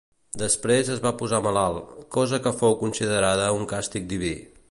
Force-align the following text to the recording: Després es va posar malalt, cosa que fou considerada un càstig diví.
Després 0.43 0.87
es 0.93 1.03
va 1.03 1.11
posar 1.19 1.41
malalt, 1.47 1.91
cosa 2.17 2.41
que 2.47 2.55
fou 2.63 2.75
considerada 2.81 3.53
un 3.61 3.69
càstig 3.75 4.09
diví. 4.15 4.35